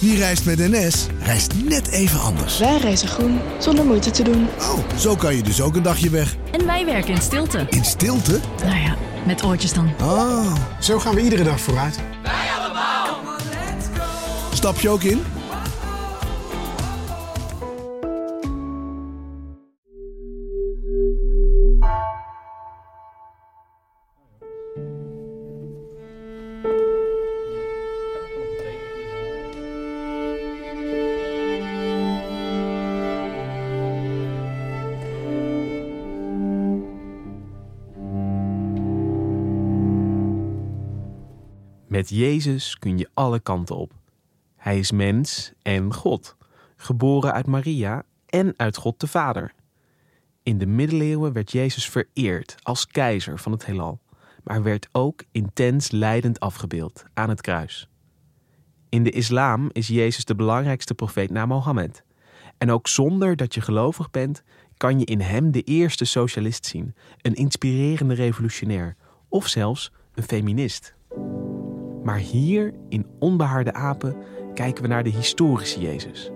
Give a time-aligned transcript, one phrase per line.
[0.00, 2.58] Wie reist met NS, reist net even anders.
[2.58, 4.48] Wij reizen groen, zonder moeite te doen.
[4.58, 6.36] Oh, zo kan je dus ook een dagje weg.
[6.50, 7.66] En wij werken in stilte.
[7.70, 8.40] In stilte?
[8.64, 9.92] Nou ja, met oortjes dan.
[10.02, 10.54] Oh.
[10.80, 11.98] Zo gaan we iedere dag vooruit.
[14.52, 15.22] Stap je ook in?
[41.90, 43.92] Met Jezus kun je alle kanten op.
[44.56, 46.36] Hij is mens en God,
[46.76, 49.52] geboren uit Maria en uit God de Vader.
[50.42, 54.00] In de middeleeuwen werd Jezus vereerd als keizer van het heelal,
[54.44, 57.88] maar werd ook intens lijdend afgebeeld aan het kruis.
[58.88, 62.04] In de islam is Jezus de belangrijkste profeet na Mohammed.
[62.58, 64.42] En ook zonder dat je gelovig bent,
[64.76, 68.96] kan je in hem de eerste socialist zien, een inspirerende revolutionair
[69.28, 70.94] of zelfs een feminist.
[72.02, 74.16] Maar hier in Onbehaarde Apen
[74.54, 76.30] kijken we naar de historische Jezus.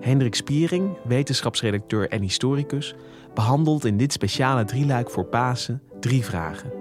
[0.00, 2.94] Hendrik Spiering, wetenschapsredacteur en historicus,
[3.34, 6.72] behandelt in dit speciale drieluik voor Pasen drie vragen.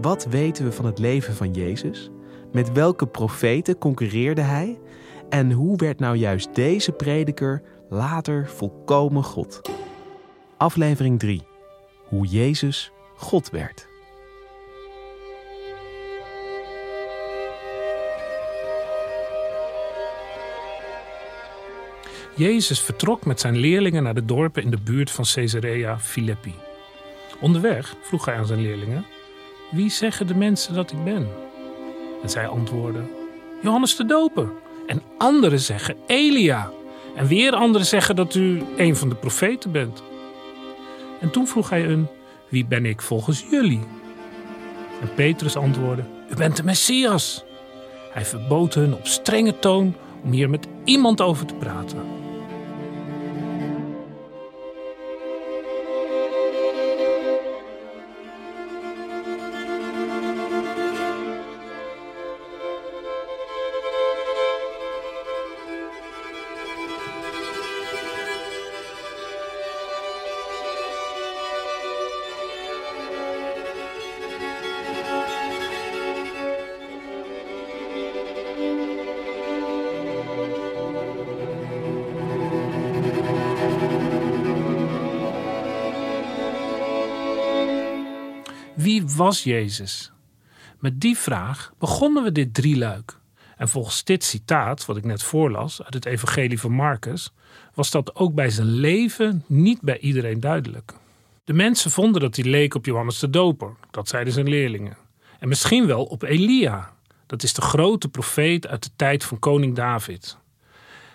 [0.00, 2.10] Wat weten we van het leven van Jezus?
[2.52, 4.78] Met welke profeten concurreerde hij?
[5.28, 9.60] En hoe werd nou juist deze prediker later volkomen God?
[10.56, 11.42] Aflevering 3.
[12.08, 13.91] Hoe Jezus God werd.
[22.34, 26.54] Jezus vertrok met zijn leerlingen naar de dorpen in de buurt van Caesarea Philippi.
[27.40, 29.06] Onderweg vroeg hij aan zijn leerlingen:
[29.70, 31.28] Wie zeggen de mensen dat ik ben?
[32.22, 33.10] En zij antwoordden:
[33.62, 34.52] Johannes de Doper.
[34.86, 36.70] En anderen zeggen Elia.
[37.16, 40.02] En weer anderen zeggen dat u een van de profeten bent.
[41.20, 42.06] En toen vroeg hij hun:
[42.48, 43.82] Wie ben ik volgens jullie?
[45.00, 47.44] En Petrus antwoordde: U bent de Messias.
[48.12, 52.21] Hij verbood hun op strenge toon om hier met iemand over te praten.
[89.02, 90.12] Wie was Jezus?
[90.78, 93.18] Met die vraag begonnen we dit drieluik.
[93.56, 97.32] En volgens dit citaat, wat ik net voorlas uit het Evangelie van Marcus,
[97.74, 100.92] was dat ook bij zijn leven niet bij iedereen duidelijk.
[101.44, 104.96] De mensen vonden dat hij leek op Johannes de Doper, dat zeiden zijn leerlingen.
[105.38, 106.92] En misschien wel op Elia,
[107.26, 110.36] dat is de grote profeet uit de tijd van koning David.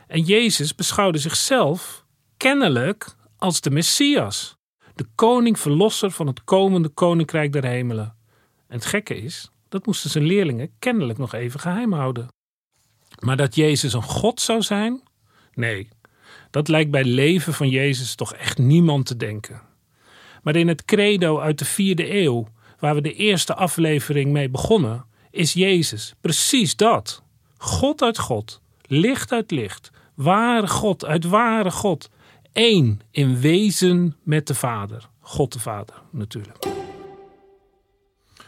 [0.08, 2.06] En Jezus beschouwde zichzelf
[2.38, 4.57] kennelijk als de Messias
[4.98, 8.16] de koning verlosser van het komende koninkrijk der hemelen.
[8.68, 12.28] En het gekke is, dat moesten zijn leerlingen kennelijk nog even geheim houden.
[13.20, 15.02] Maar dat Jezus een God zou zijn?
[15.54, 15.88] Nee,
[16.50, 19.62] dat lijkt bij leven van Jezus toch echt niemand te denken.
[20.44, 22.48] Maar in het credo uit de vierde eeuw,
[22.80, 27.24] waar we de eerste aflevering mee begonnen, is Jezus precies dat.
[27.58, 32.10] God uit God, licht uit licht, ware God uit ware God,
[32.58, 35.10] één in wezen met de Vader.
[35.20, 36.66] God de Vader natuurlijk.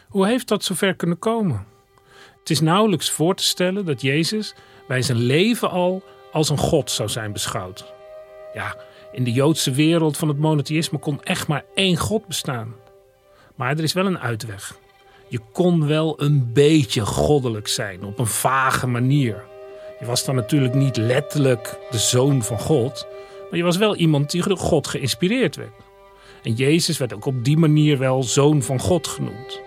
[0.08, 1.66] Hoe heeft dat zover kunnen komen?
[2.38, 4.54] Het is nauwelijks voor te stellen dat Jezus
[4.88, 6.02] bij zijn leven al
[6.32, 7.92] als een God zou zijn beschouwd.
[8.54, 8.76] Ja,
[9.12, 12.74] in de Joodse wereld van het monotheïsme kon echt maar één God bestaan.
[13.54, 14.78] Maar er is wel een uitweg.
[15.28, 19.44] Je kon wel een beetje goddelijk zijn op een vage manier.
[20.00, 23.06] Je was dan natuurlijk niet letterlijk de zoon van God,
[23.50, 25.72] maar je was wel iemand die door God geïnspireerd werd.
[26.42, 29.60] En Jezus werd ook op die manier wel zoon van God genoemd.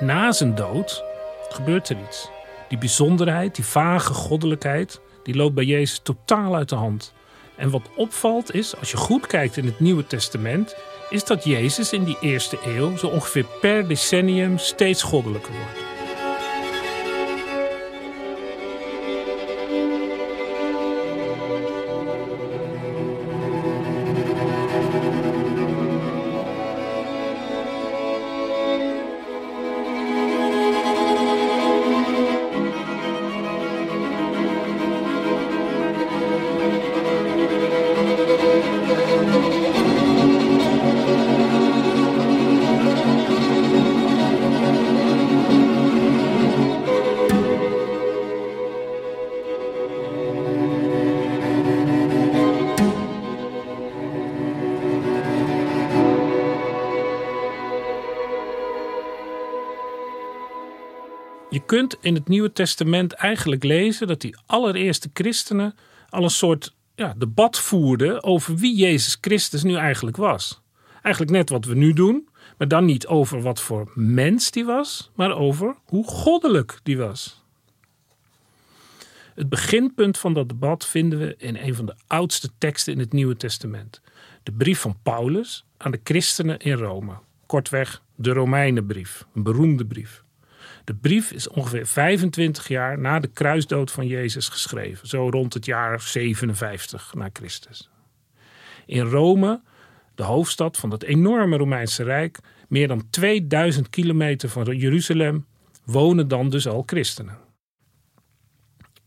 [0.00, 1.04] Na zijn dood
[1.48, 2.28] gebeurt er iets.
[2.68, 7.12] Die bijzonderheid, die vage goddelijkheid, die loopt bij Jezus totaal uit de hand.
[7.56, 10.76] En wat opvalt is, als je goed kijkt in het Nieuwe Testament,
[11.10, 15.83] is dat Jezus in die eerste eeuw zo ongeveer per decennium steeds goddelijker wordt.
[61.74, 65.74] Kunt in het Nieuwe Testament eigenlijk lezen dat die allereerste christenen
[66.08, 70.62] al een soort ja, debat voerden over wie Jezus Christus nu eigenlijk was.
[71.02, 72.28] Eigenlijk net wat we nu doen,
[72.58, 77.42] maar dan niet over wat voor mens die was, maar over hoe goddelijk die was.
[79.34, 83.12] Het beginpunt van dat debat vinden we in een van de oudste teksten in het
[83.12, 84.00] Nieuwe Testament.
[84.42, 87.12] De brief van Paulus aan de christenen in Rome.
[87.46, 90.23] Kortweg de Romeinenbrief, een beroemde brief.
[90.84, 95.64] De brief is ongeveer 25 jaar na de kruisdood van Jezus geschreven, zo rond het
[95.64, 97.90] jaar 57 na Christus.
[98.86, 99.62] In Rome,
[100.14, 102.38] de hoofdstad van dat enorme Romeinse Rijk,
[102.68, 105.46] meer dan 2000 kilometer van Jeruzalem,
[105.84, 107.38] wonen dan dus al christenen.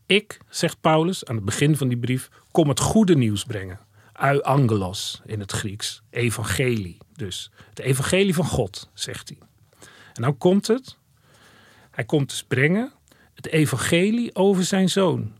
[0.06, 3.80] Ik, zegt Paulus aan het begin van die brief, kom het goede nieuws brengen.
[4.21, 7.51] Euangelos in het Grieks, evangelie dus.
[7.69, 9.38] Het evangelie van God, zegt hij.
[10.13, 10.97] En nou komt het,
[11.97, 12.91] hij komt dus brengen
[13.33, 15.33] het evangelie over zijn zoon.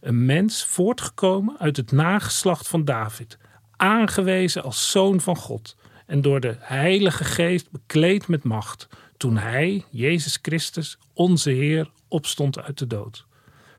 [0.00, 3.38] Een mens voortgekomen uit het nageslacht van David,
[3.76, 5.76] aangewezen als zoon van God
[6.06, 12.58] en door de Heilige Geest bekleed met macht, toen hij, Jezus Christus, onze Heer, opstond
[12.58, 13.26] uit de dood.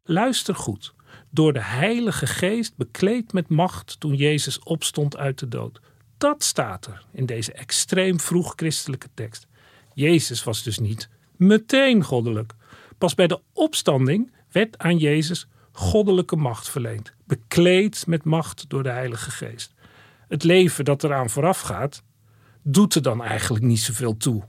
[0.03, 0.93] Luister goed.
[1.29, 5.79] Door de Heilige Geest bekleed met macht toen Jezus opstond uit de dood.
[6.17, 9.47] Dat staat er in deze extreem vroeg christelijke tekst.
[9.93, 11.09] Jezus was dus niet
[11.41, 12.53] meteen goddelijk.
[12.97, 18.89] Pas bij de opstanding werd aan Jezus goddelijke macht verleend, bekleed met macht door de
[18.89, 19.73] Heilige Geest.
[20.27, 22.03] Het leven dat eraan voorafgaat,
[22.63, 24.43] doet er dan eigenlijk niet zoveel toe.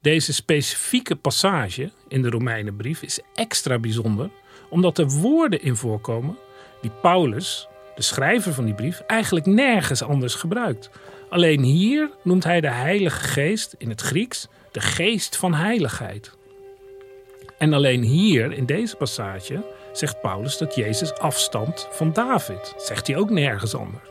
[0.00, 4.30] Deze specifieke passage in de Romeinenbrief is extra bijzonder,
[4.70, 6.38] omdat er woorden in voorkomen
[6.80, 10.90] die Paulus, de schrijver van die brief, eigenlijk nergens anders gebruikt.
[11.30, 16.30] Alleen hier noemt hij de Heilige Geest in het Grieks de geest van heiligheid.
[17.58, 22.74] En alleen hier in deze passage zegt Paulus dat Jezus afstamt van David.
[22.76, 24.08] Zegt hij ook nergens anders.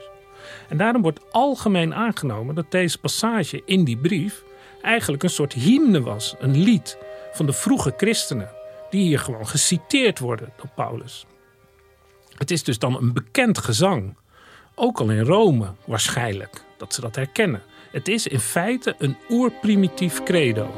[0.70, 4.44] En daarom wordt algemeen aangenomen dat deze passage in die brief
[4.82, 6.98] eigenlijk een soort hymne was, een lied
[7.32, 8.50] van de vroege christenen,
[8.90, 11.26] die hier gewoon geciteerd worden door Paulus.
[12.38, 14.16] Het is dus dan een bekend gezang,
[14.76, 17.62] ook al in Rome waarschijnlijk, dat ze dat herkennen.
[17.92, 20.70] Het is in feite een oerprimitief credo.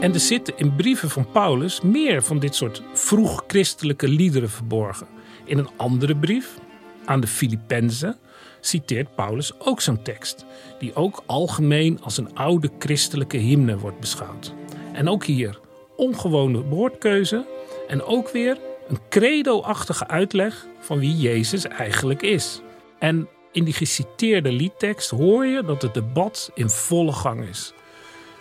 [0.00, 5.06] En er zitten in brieven van Paulus meer van dit soort vroeg-christelijke liederen verborgen.
[5.44, 6.58] In een andere brief,
[7.04, 8.16] aan de Filippenzen,
[8.60, 10.44] citeert Paulus ook zo'n tekst,
[10.78, 14.54] die ook algemeen als een oude christelijke hymne wordt beschouwd.
[14.92, 15.58] En ook hier
[15.96, 17.46] ongewone woordkeuze
[17.88, 22.60] en ook weer een credo-achtige uitleg van wie Jezus eigenlijk is.
[22.98, 27.72] En in die geciteerde liedtekst hoor je dat het debat in volle gang is.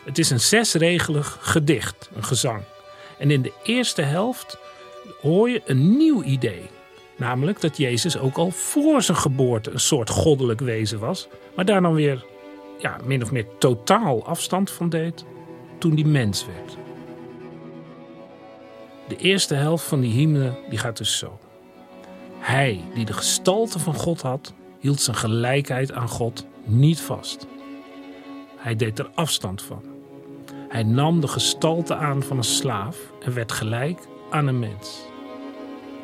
[0.03, 2.61] Het is een zesregelig gedicht, een gezang.
[3.17, 4.57] En in de eerste helft
[5.21, 6.69] hoor je een nieuw idee.
[7.17, 11.81] Namelijk dat Jezus ook al voor zijn geboorte een soort goddelijk wezen was, maar daar
[11.81, 12.25] dan weer
[12.79, 15.25] ja, min of meer totaal afstand van deed
[15.77, 16.80] toen hij mens werd.
[19.11, 21.39] De eerste helft van die hymne die gaat dus zo.
[22.39, 27.47] Hij die de gestalte van God had, hield zijn gelijkheid aan God niet vast.
[28.57, 29.83] Hij deed er afstand van.
[30.69, 33.99] Hij nam de gestalte aan van een slaaf en werd gelijk
[34.29, 35.01] aan een mens.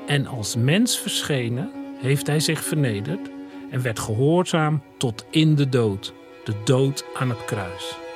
[0.08, 3.30] En als mens verschenen heeft hij zich vernederd
[3.72, 8.07] en werd gehoorzaam tot in de dood, de dood aan het kruis.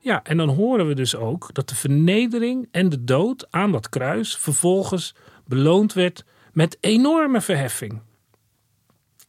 [0.00, 3.88] Ja, en dan horen we dus ook dat de vernedering en de dood aan dat
[3.88, 5.14] kruis vervolgens
[5.44, 8.00] beloond werd met enorme verheffing.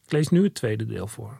[0.04, 1.38] Ik lees nu het tweede deel voor.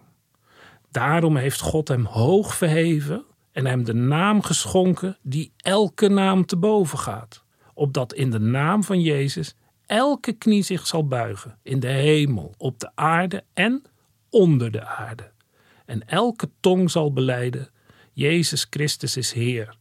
[0.91, 6.57] Daarom heeft God hem hoog verheven en hem de naam geschonken die elke naam te
[6.57, 7.43] boven gaat
[7.75, 9.55] opdat in de naam van Jezus
[9.87, 13.83] elke knie zich zal buigen, in de hemel, op de aarde en
[14.31, 15.31] onder de aarde.
[15.87, 17.71] En elke tong zal beleiden,
[18.13, 19.77] Jezus Christus is Heer,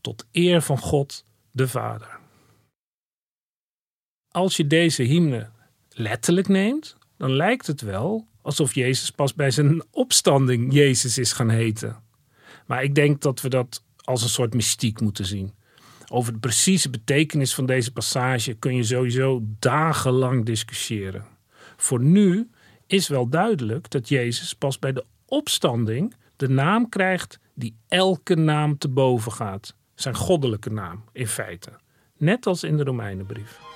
[0.00, 2.18] tot eer van God de Vader.
[4.28, 5.50] Als je deze hymne
[5.88, 11.48] letterlijk neemt, dan lijkt het wel alsof Jezus pas bij zijn opstanding Jezus is gaan
[11.50, 12.02] heten.
[12.66, 15.54] Maar ik denk dat we dat als een soort mystiek moeten zien.
[16.08, 21.26] Over de precieze betekenis van deze passage kun je sowieso dagenlang discussiëren.
[21.76, 22.50] Voor nu
[22.86, 28.78] is wel duidelijk dat Jezus pas bij de opstanding de naam krijgt die elke naam
[28.78, 29.74] te boven gaat.
[29.94, 31.70] Zijn goddelijke naam, in feite.
[32.16, 33.71] Net als in de Romeinenbrief.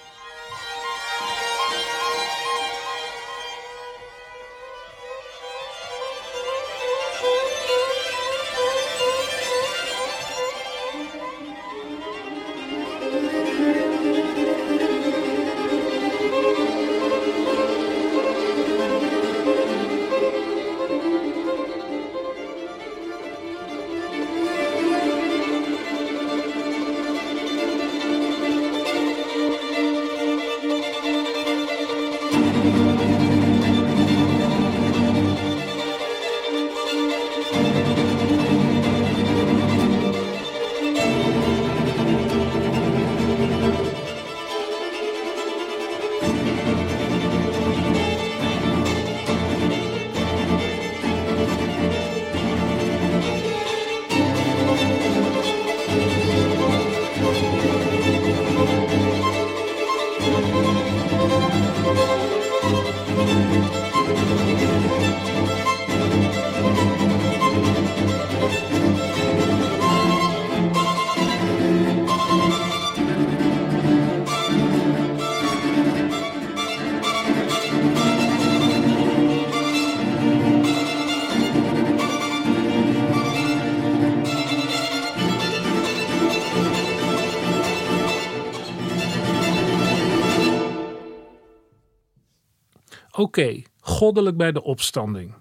[93.17, 95.35] Oké, goddelijk bij de opstanding.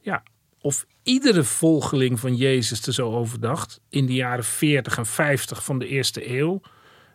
[0.00, 0.22] Ja,
[0.60, 5.64] of iedere volgeling van Jezus er zo over dacht in de jaren 40 en 50
[5.64, 6.60] van de eerste eeuw,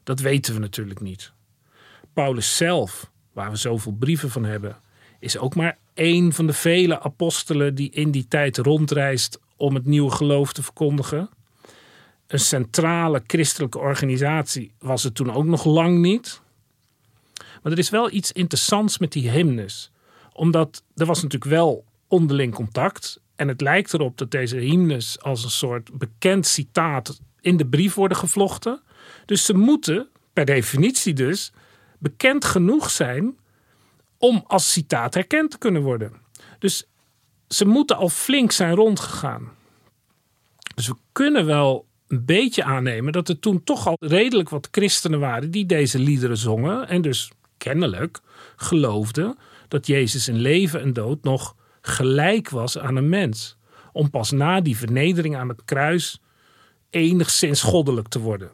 [0.04, 1.34] dat weten we natuurlijk niet.
[2.14, 4.78] Paulus zelf, waar we zoveel brieven van hebben,
[5.20, 9.86] is ook maar één van de vele apostelen die in die tijd rondreist om het
[9.86, 11.30] nieuwe geloof te verkondigen.
[12.28, 16.42] Een centrale christelijke organisatie was het toen ook nog lang niet.
[17.64, 19.92] Maar er is wel iets interessants met die hymnes
[20.40, 23.22] omdat er was natuurlijk wel onderling contact.
[23.36, 27.94] En het lijkt erop dat deze hymnes als een soort bekend citaat in de brief
[27.94, 28.82] worden gevlochten.
[29.26, 31.52] Dus ze moeten, per definitie dus,
[31.98, 33.38] bekend genoeg zijn
[34.18, 36.14] om als citaat herkend te kunnen worden.
[36.60, 36.88] Dus
[37.48, 39.52] ze moeten al flink zijn rondgegaan.
[40.76, 45.20] Dus we kunnen wel een beetje aannemen dat er toen toch al redelijk wat christenen
[45.20, 48.20] waren die deze liederen zongen en dus kennelijk
[48.56, 49.38] geloofden
[49.70, 53.58] dat Jezus in leven en dood nog gelijk was aan een mens.
[53.92, 56.22] Om pas na die vernedering aan het kruis
[56.90, 58.52] enigszins goddelijk te worden.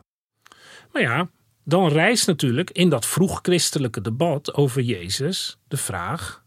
[0.91, 1.29] Maar ja,
[1.63, 6.43] dan rijst natuurlijk in dat vroeg-christelijke debat over Jezus de vraag: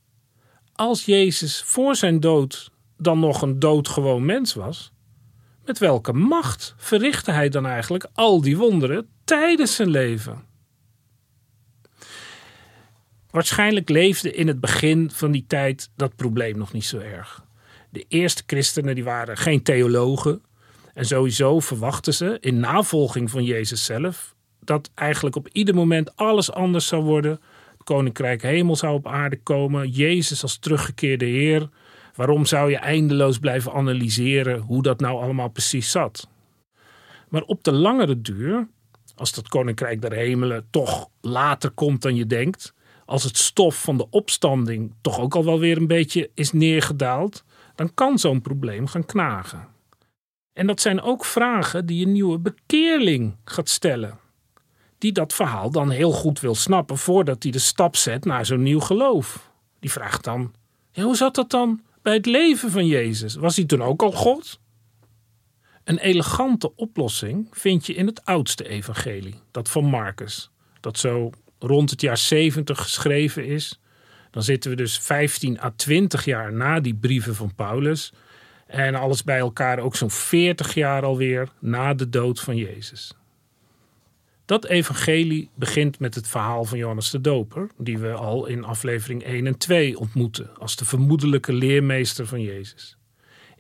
[0.73, 4.93] als Jezus voor zijn dood dan nog een doodgewoon mens was,
[5.65, 10.48] met welke macht verrichtte hij dan eigenlijk al die wonderen tijdens zijn leven?
[13.31, 17.45] Waarschijnlijk leefde in het begin van die tijd dat probleem nog niet zo erg.
[17.91, 20.43] De eerste christenen die waren geen theologen.
[20.95, 26.53] En sowieso verwachten ze, in navolging van Jezus zelf, dat eigenlijk op ieder moment alles
[26.53, 27.41] anders zou worden.
[27.71, 29.89] Het koninkrijk hemel zou op aarde komen.
[29.89, 31.69] Jezus als teruggekeerde Heer.
[32.15, 36.29] Waarom zou je eindeloos blijven analyseren hoe dat nou allemaal precies zat?
[37.29, 38.69] Maar op de langere duur,
[39.15, 42.75] als dat koninkrijk der hemelen toch later komt dan je denkt,
[43.09, 47.45] als het stof van de opstanding toch ook al wel weer een beetje is neergedaald,
[47.75, 49.69] dan kan zo'n probleem gaan knagen.
[50.53, 54.19] En dat zijn ook vragen die een nieuwe bekeerling gaat stellen.
[54.99, 58.63] Die dat verhaal dan heel goed wil snappen voordat hij de stap zet naar zo'n
[58.63, 59.51] nieuw geloof.
[59.81, 60.55] Die vraagt dan:
[60.93, 63.35] ja, hoe zat dat dan bij het leven van Jezus?
[63.35, 64.61] Was hij toen ook al God?
[65.85, 70.51] Een elegante oplossing vind je in het oudste evangelie, dat van Marcus,
[70.81, 73.81] dat zo rond het jaar 70 geschreven is.
[74.31, 78.13] Dan zitten we dus 15 à 20 jaar na die brieven van Paulus.
[78.67, 83.13] En alles bij elkaar ook zo'n 40 jaar alweer na de dood van Jezus.
[84.45, 89.23] Dat evangelie begint met het verhaal van Johannes de Doper, die we al in aflevering
[89.25, 92.97] 1 en 2 ontmoeten als de vermoedelijke leermeester van Jezus.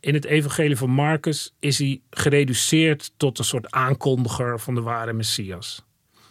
[0.00, 5.12] In het evangelie van Marcus is hij gereduceerd tot een soort aankondiger van de ware
[5.12, 5.88] Messias.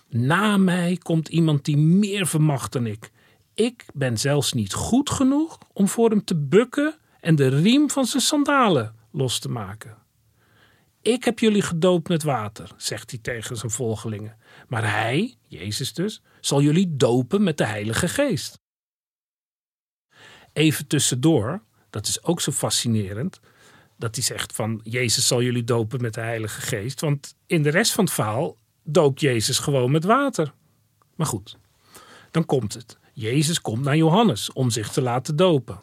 [0.09, 3.11] Na mij komt iemand die meer vermacht dan ik.
[3.53, 8.05] Ik ben zelfs niet goed genoeg om voor hem te bukken en de riem van
[8.05, 9.97] zijn sandalen los te maken.
[11.01, 14.37] Ik heb jullie gedoopt met water, zegt hij tegen zijn volgelingen.
[14.67, 18.59] Maar hij, Jezus dus, zal jullie dopen met de Heilige Geest.
[20.53, 23.39] Even tussendoor, dat is ook zo fascinerend,
[23.97, 27.01] dat hij zegt van Jezus zal jullie dopen met de Heilige Geest.
[27.01, 28.57] Want in de rest van het verhaal
[28.87, 30.53] doopt Jezus gewoon met water.
[31.15, 31.57] Maar goed,
[32.31, 32.97] dan komt het.
[33.13, 35.79] Jezus komt naar Johannes om zich te laten dopen.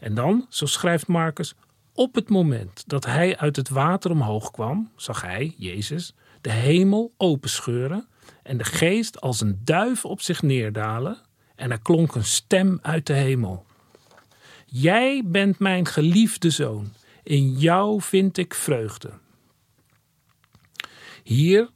[0.00, 1.54] En dan, zo schrijft Marcus,
[1.92, 7.14] op het moment dat hij uit het water omhoog kwam, zag hij, Jezus, de hemel
[7.16, 8.08] openscheuren
[8.42, 11.18] en de geest als een duif op zich neerdalen
[11.54, 13.64] en er klonk een stem uit de hemel.
[14.66, 19.10] Jij bent mijn geliefde zoon, in jou vind ik vreugde.
[21.22, 21.70] Hier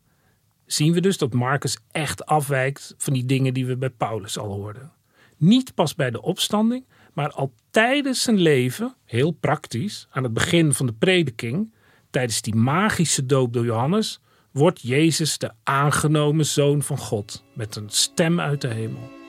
[0.73, 4.53] zien we dus dat Marcus echt afwijkt van die dingen die we bij Paulus al
[4.53, 4.93] hoorden.
[5.37, 10.73] Niet pas bij de opstanding, maar al tijdens zijn leven, heel praktisch, aan het begin
[10.73, 11.73] van de prediking,
[12.11, 17.91] tijdens die magische doop door Johannes, wordt Jezus de aangenomen zoon van God met een
[17.91, 19.20] stem uit de hemel.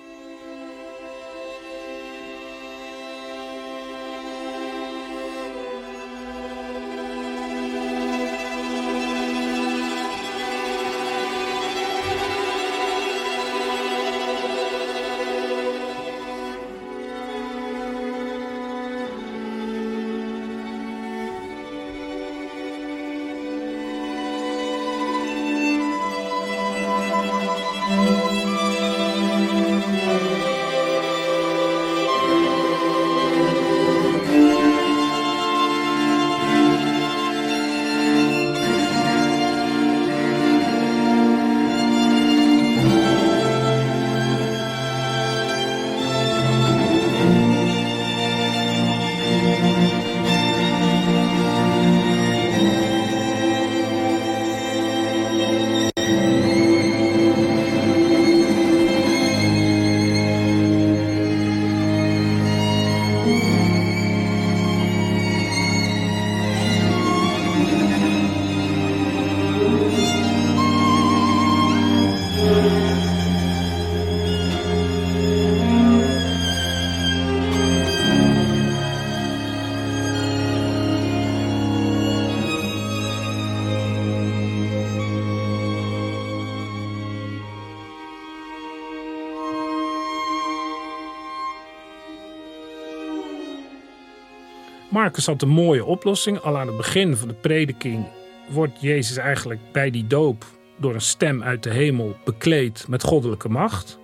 [95.02, 96.40] Marcus had een mooie oplossing.
[96.40, 98.08] Al aan het begin van de prediking
[98.50, 100.46] wordt Jezus eigenlijk bij die doop
[100.78, 104.00] door een stem uit de hemel bekleed met goddelijke macht.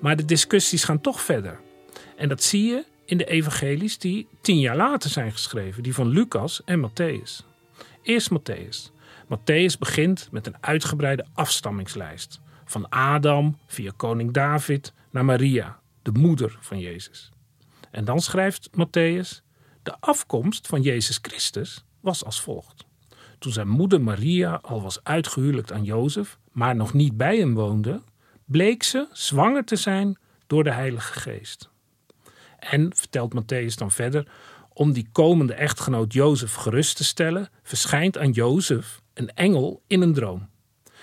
[0.00, 1.60] Maar de discussies gaan toch verder.
[2.16, 6.08] En dat zie je in de evangelies die tien jaar later zijn geschreven, die van
[6.08, 7.46] Lucas en Matthäus.
[8.02, 8.92] Eerst Matthäus.
[9.24, 12.40] Matthäus begint met een uitgebreide afstammingslijst.
[12.64, 17.30] Van Adam via koning David naar Maria, de moeder van Jezus.
[17.90, 19.45] En dan schrijft Matthäus:
[19.86, 22.84] De afkomst van Jezus Christus was als volgt.
[23.38, 28.02] Toen zijn moeder Maria al was uitgehuwelijkt aan Jozef, maar nog niet bij hem woonde,
[28.44, 31.70] bleek ze zwanger te zijn door de Heilige Geest.
[32.58, 34.28] En, vertelt Matthäus dan verder,
[34.72, 40.14] om die komende echtgenoot Jozef gerust te stellen, verschijnt aan Jozef een engel in een
[40.14, 40.48] droom.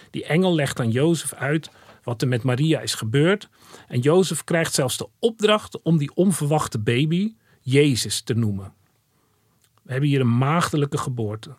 [0.09, 1.69] Die engel legt aan Jozef uit
[2.03, 3.49] wat er met Maria is gebeurd.
[3.87, 7.33] En Jozef krijgt zelfs de opdracht om die onverwachte baby
[7.63, 8.73] Jezus te noemen.
[9.81, 11.55] We hebben hier een maagdelijke geboorte,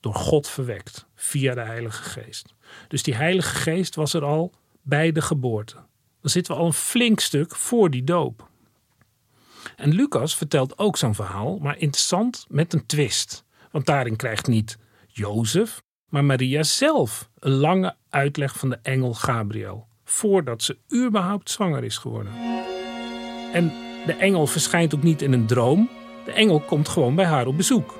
[0.00, 2.54] door God verwekt, via de Heilige Geest.
[2.88, 5.74] Dus die Heilige Geest was er al bij de geboorte.
[6.20, 8.48] Dan zitten we al een flink stuk voor die doop.
[9.76, 13.44] En Lucas vertelt ook zo'n verhaal, maar interessant met een twist.
[13.70, 19.88] Want daarin krijgt niet Jozef, maar Maria zelf een lange uitleg van de engel Gabriel.
[20.04, 22.32] Voordat ze überhaupt zwanger is geworden.
[23.52, 25.88] En de engel verschijnt ook niet in een droom.
[26.24, 27.98] De engel komt gewoon bij haar op bezoek.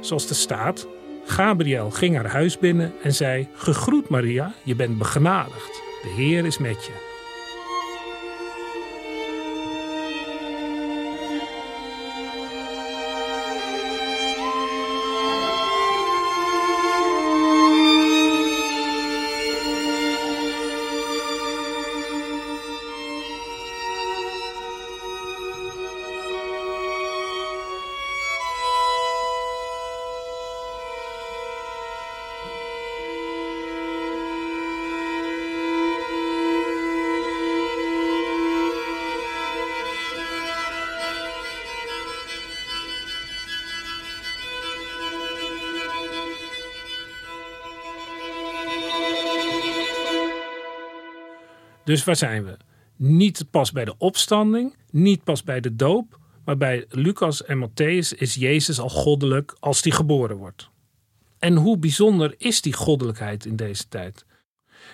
[0.00, 0.86] Zoals er staat,
[1.24, 5.82] Gabriel ging haar huis binnen en zei: Gegroet Maria, je bent begenadigd.
[6.02, 7.13] De Heer is met je.
[51.84, 52.56] Dus waar zijn we?
[52.96, 58.18] Niet pas bij de opstanding, niet pas bij de doop, maar bij Lucas en Matthäus
[58.18, 60.70] is Jezus al goddelijk als die geboren wordt.
[61.38, 64.24] En hoe bijzonder is die goddelijkheid in deze tijd?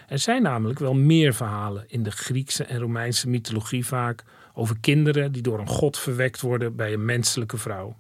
[0.09, 4.25] Er zijn namelijk wel meer verhalen in de Griekse en Romeinse mythologie vaak
[4.55, 7.97] over kinderen die door een god verwekt worden bij een menselijke vrouw.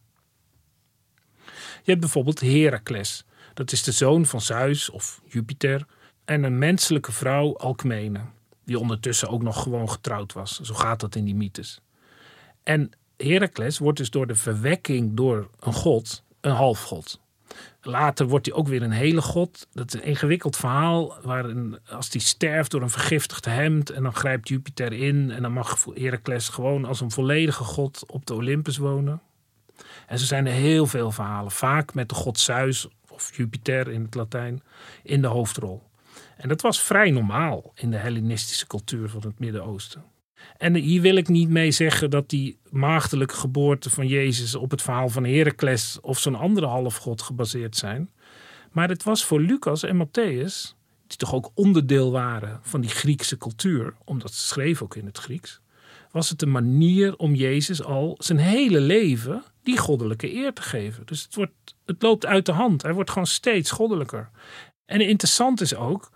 [1.83, 3.24] Je hebt bijvoorbeeld Herakles,
[3.55, 5.87] dat is de zoon van Zeus of Jupiter,
[6.24, 8.20] en een menselijke vrouw Alcmene,
[8.70, 10.61] die ondertussen ook nog gewoon getrouwd was.
[10.61, 11.80] Zo gaat dat in die mythes.
[12.62, 17.20] En Herakles wordt dus door de verwekking door een god een halfgod.
[17.83, 19.66] Later wordt hij ook weer een hele god.
[19.72, 21.16] Dat is een ingewikkeld verhaal.
[21.22, 23.90] Waarin als hij sterft door een vergiftigd hemd.
[23.90, 25.30] En dan grijpt Jupiter in.
[25.30, 29.22] En dan mag Heracles gewoon als een volledige god op de Olympus wonen.
[30.06, 31.52] En zo zijn er heel veel verhalen.
[31.52, 34.62] Vaak met de god Zeus of Jupiter in het Latijn
[35.02, 35.89] in de hoofdrol.
[36.40, 40.05] En dat was vrij normaal in de Hellenistische cultuur van het Midden-Oosten.
[40.57, 44.83] En hier wil ik niet mee zeggen dat die maagdelijke geboorte van Jezus op het
[44.83, 48.11] verhaal van Heracles of zo'n andere halfgod gebaseerd zijn.
[48.72, 50.74] Maar het was voor Lucas en Matthäus,
[51.07, 55.18] die toch ook onderdeel waren van die Griekse cultuur, omdat ze schreven ook in het
[55.18, 55.61] Grieks,
[56.11, 61.07] was het een manier om Jezus al zijn hele leven die goddelijke eer te geven.
[61.07, 62.83] Dus het, wordt, het loopt uit de hand.
[62.83, 64.31] Hij wordt gewoon steeds goddelijker.
[64.85, 66.11] En interessant is ook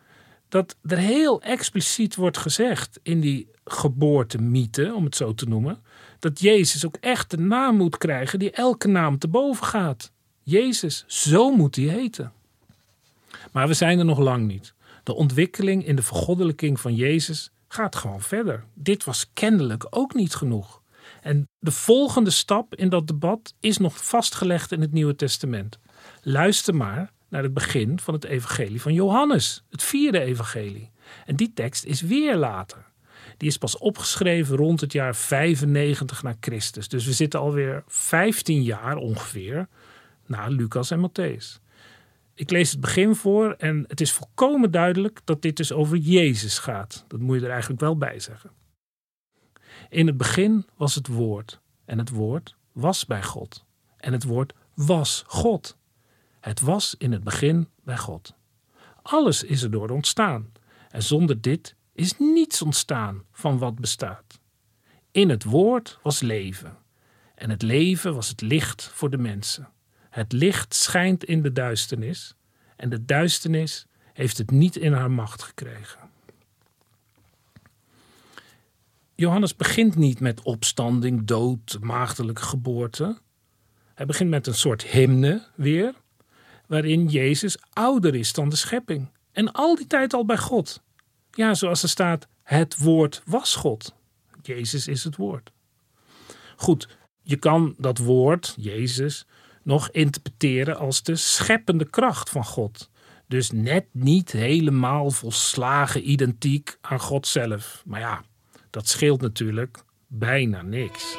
[0.54, 5.82] dat er heel expliciet wordt gezegd in die geboortemythe, om het zo te noemen,
[6.18, 10.12] dat Jezus ook echt de naam moet krijgen die elke naam te boven gaat.
[10.42, 12.32] Jezus, zo moet hij heten.
[13.52, 14.74] Maar we zijn er nog lang niet.
[15.02, 18.64] De ontwikkeling in de vergoddelijking van Jezus gaat gewoon verder.
[18.74, 20.82] Dit was kennelijk ook niet genoeg.
[21.22, 25.78] En de volgende stap in dat debat is nog vastgelegd in het Nieuwe Testament.
[26.22, 30.90] Luister maar naar het begin van het Evangelie van Johannes, het vierde Evangelie.
[31.25, 32.85] En die tekst is weer later.
[33.37, 36.88] Die is pas opgeschreven rond het jaar 95 na Christus.
[36.88, 39.68] Dus we zitten alweer 15 jaar ongeveer
[40.27, 41.62] na Lucas en Matthäus.
[42.35, 46.59] Ik lees het begin voor en het is volkomen duidelijk dat dit dus over Jezus
[46.59, 47.05] gaat.
[47.09, 48.51] Dat moet je er eigenlijk wel bij zeggen.
[49.88, 53.64] In het begin was het woord en het woord was bij God.
[53.97, 55.77] En het woord was God.
[56.44, 58.35] Het was in het begin bij God.
[59.02, 60.52] Alles is er door ontstaan.
[60.90, 64.40] En zonder dit is niets ontstaan van wat bestaat.
[65.11, 66.76] In het woord was leven.
[67.35, 69.68] En het leven was het licht voor de mensen.
[70.11, 72.35] Het licht schijnt in de duisternis.
[72.76, 76.11] En de duisternis heeft het niet in haar macht gekregen.
[79.14, 83.18] Johannes begint niet met opstanding, dood, maagdelijke geboorte.
[83.94, 86.02] Hij begint met een soort hymne weer,
[86.66, 89.09] waarin Jezus ouder is dan de schepping.
[89.33, 90.83] En al die tijd al bij God.
[91.31, 93.94] Ja, zoals er staat, het woord was God.
[94.42, 95.53] Jezus is het woord.
[96.57, 96.88] Goed,
[97.22, 99.27] je kan dat woord, Jezus,
[99.62, 102.90] nog interpreteren als de scheppende kracht van God.
[103.27, 107.83] Dus net niet helemaal volslagen identiek aan God zelf.
[107.87, 108.22] Maar ja,
[108.70, 111.16] dat scheelt natuurlijk bijna niks.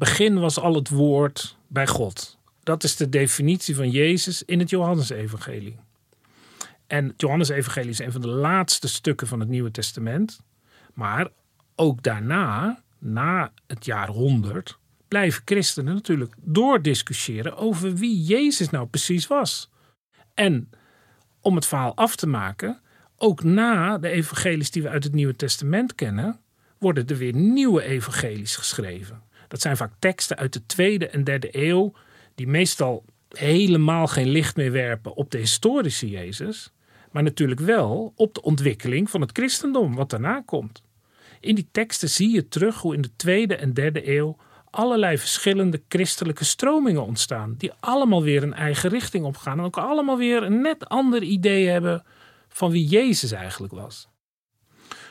[0.00, 2.38] Begin was al het woord bij God.
[2.62, 5.76] Dat is de definitie van Jezus in het Johannesevangelie.
[6.86, 10.40] En het Johannesevangelie is een van de laatste stukken van het Nieuwe Testament.
[10.94, 11.28] Maar
[11.74, 19.26] ook daarna, na het jaar 100, blijven christenen natuurlijk doordiscussiëren over wie Jezus nou precies
[19.26, 19.70] was.
[20.34, 20.70] En
[21.40, 22.80] om het verhaal af te maken,
[23.16, 26.40] ook na de evangelies die we uit het Nieuwe Testament kennen,
[26.78, 29.28] worden er weer nieuwe evangelies geschreven.
[29.50, 31.92] Dat zijn vaak teksten uit de tweede en derde eeuw,
[32.34, 36.72] die meestal helemaal geen licht meer werpen op de historische Jezus,
[37.10, 40.82] maar natuurlijk wel op de ontwikkeling van het christendom, wat daarna komt.
[41.40, 44.36] In die teksten zie je terug hoe in de tweede en derde eeuw
[44.70, 50.16] allerlei verschillende christelijke stromingen ontstaan, die allemaal weer een eigen richting opgaan en ook allemaal
[50.16, 52.04] weer een net ander idee hebben
[52.48, 54.08] van wie Jezus eigenlijk was.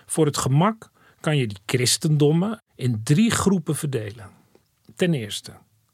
[0.05, 4.29] Voor het gemak kan je die christendommen in drie groepen verdelen.
[4.95, 5.51] Ten eerste,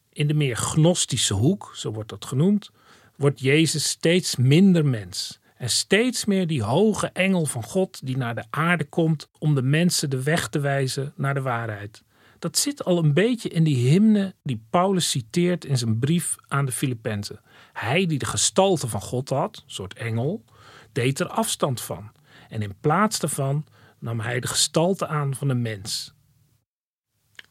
[0.09, 2.71] in de meer gnostische hoek, zo wordt dat genoemd,
[3.15, 5.39] wordt Jezus steeds minder mens.
[5.57, 9.61] En steeds meer die hoge engel van God die naar de aarde komt om de
[9.61, 12.03] mensen de weg te wijzen naar de waarheid.
[12.39, 16.65] Dat zit al een beetje in die hymne die Paulus citeert in zijn brief aan
[16.65, 17.39] de Filippenzen.
[17.73, 20.43] Hij die de gestalte van God had, een soort engel,
[20.91, 22.11] deed er afstand van.
[22.49, 23.65] En in plaats daarvan
[23.99, 26.15] nam hij de gestalte aan van een mens.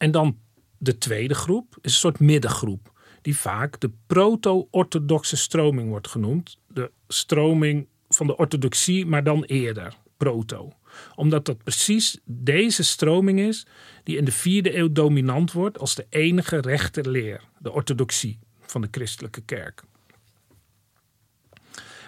[0.05, 0.39] En dan
[0.79, 6.59] de tweede groep is een soort middengroep, die vaak de proto-orthodoxe stroming wordt genoemd.
[6.69, 10.73] De stroming van de orthodoxie, maar dan eerder, proto.
[11.15, 13.67] Omdat dat precies deze stroming is
[14.03, 18.81] die in de vierde eeuw dominant wordt als de enige rechte leer, de orthodoxie van
[18.81, 19.83] de christelijke kerk.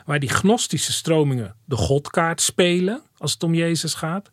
[0.05, 4.31] Waar die gnostische stromingen de godkaart spelen als het om Jezus gaat,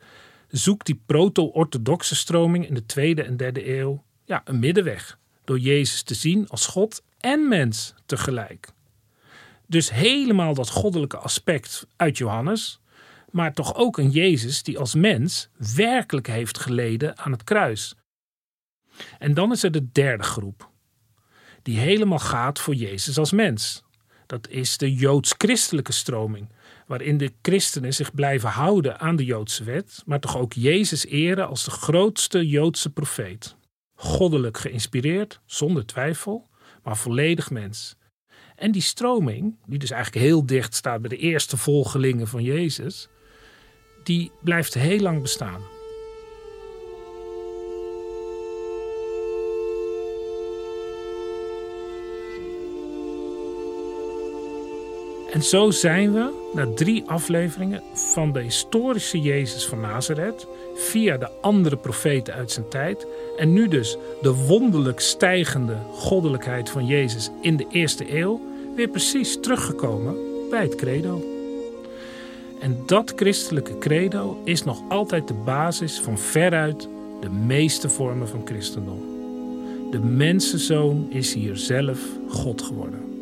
[0.56, 5.20] zoekt die proto-orthodoxe stroming in de tweede en derde eeuw ja, een middenweg.
[5.44, 8.70] Door Jezus te zien als God en mens tegelijk.
[9.68, 12.80] Dus helemaal dat goddelijke aspect uit Johannes,
[13.32, 17.96] maar toch ook een Jezus die als mens werkelijk heeft geleden aan het kruis.
[19.20, 20.70] En dan is er de derde groep,
[21.62, 23.84] die helemaal gaat voor Jezus als mens.
[24.34, 26.50] Dat is de joods-christelijke stroming,
[26.88, 31.48] waarin de christenen zich blijven houden aan de Joodse wet, maar toch ook Jezus eren
[31.48, 33.56] als de grootste Joodse profeet.
[33.96, 36.48] Goddelijk geïnspireerd, zonder twijfel,
[36.84, 37.96] maar volledig mens.
[38.56, 43.08] En die stroming, die dus eigenlijk heel dicht staat bij de eerste volgelingen van Jezus,
[44.04, 45.73] die blijft heel lang bestaan.
[55.34, 61.30] En zo zijn we, na drie afleveringen van de historische Jezus van Nazareth, via de
[61.42, 67.58] andere profeten uit zijn tijd, en nu dus de wonderlijk stijgende goddelijkheid van Jezus in
[67.58, 68.42] de eerste eeuw,
[68.76, 70.16] weer precies teruggekomen
[70.50, 71.24] bij het credo.
[72.60, 76.88] En dat christelijke credo is nog altijd de basis van veruit
[77.22, 79.02] de meeste vormen van christendom.
[79.92, 83.13] De mensenzoon is hier zelf God geworden.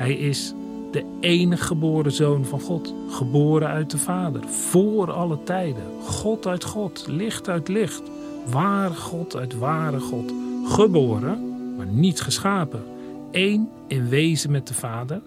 [0.00, 0.54] Hij is
[0.90, 5.82] de enige geboren zoon van God, geboren uit de Vader, voor alle tijden.
[6.02, 8.02] God uit God, licht uit licht,
[8.50, 10.32] ware God uit ware God,
[10.64, 12.82] geboren, maar niet geschapen.
[13.30, 15.22] Eén in wezen met de Vader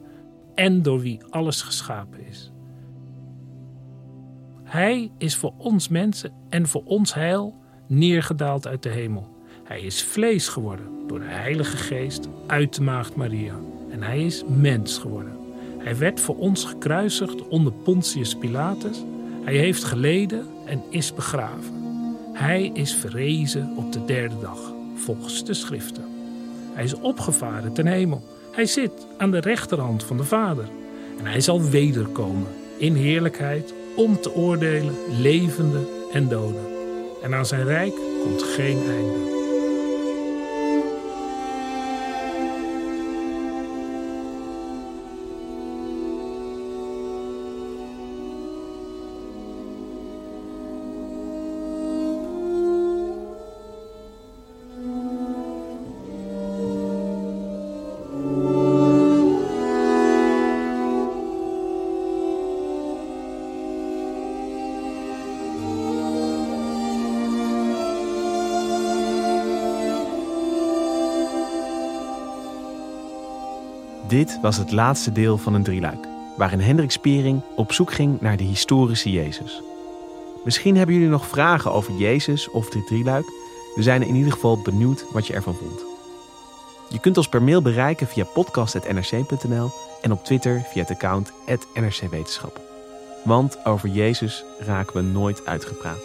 [0.55, 2.51] en door wie alles geschapen is.
[4.63, 7.55] Hij is voor ons mensen en voor ons heil
[7.87, 9.37] neergedaald uit de hemel.
[9.63, 13.55] Hij is vlees geworden door de Heilige Geest uit de Maagd Maria.
[14.03, 15.37] Hij is mens geworden.
[15.77, 19.03] Hij werd voor ons gekruisigd onder Pontius Pilatus.
[19.43, 21.81] Hij heeft geleden en is begraven.
[22.33, 26.03] Hij is verrezen op de derde dag, volgens de schriften.
[26.73, 28.23] Hij is opgevaren ten hemel.
[28.51, 30.65] Hij zit aan de rechterhand van de Vader.
[31.19, 36.65] En hij zal wederkomen in heerlijkheid om te oordelen levenden en doden.
[37.23, 39.42] En aan zijn rijk komt geen einde.
[74.13, 78.37] Dit was het laatste deel van een drieluik, waarin Hendrik Spiering op zoek ging naar
[78.37, 79.61] de historische Jezus.
[80.43, 83.25] Misschien hebben jullie nog vragen over Jezus of dit drieluik.
[83.75, 85.85] We zijn in ieder geval benieuwd wat je ervan vond.
[86.89, 89.71] Je kunt ons per mail bereiken via podcast.nrc.nl
[90.01, 91.31] en op Twitter via het account
[91.73, 92.61] @nrcwetenschap.
[93.23, 96.01] Want over Jezus raken we nooit uitgepraat.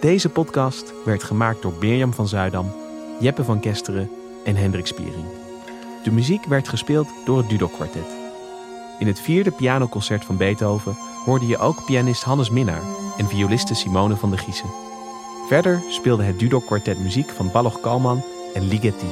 [0.00, 2.72] Deze podcast werd gemaakt door Mirjam van Zuidam,
[3.20, 4.10] Jeppe van Kesteren
[4.44, 5.41] en Hendrik Spiering.
[6.02, 8.06] De muziek werd gespeeld door het Dudok Quartet.
[8.98, 12.82] In het vierde pianoconcert van Beethoven hoorde je ook pianist Hannes Minnaar
[13.16, 14.70] en violiste Simone van de Giezen.
[15.48, 18.22] Verder speelde het Dudok kwartet muziek van Balog Kalman
[18.54, 19.10] en Ligeti.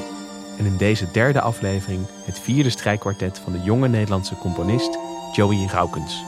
[0.59, 4.99] En in deze derde aflevering het vierde strijkkwartet van de jonge Nederlandse componist
[5.33, 6.25] Joey Raukens.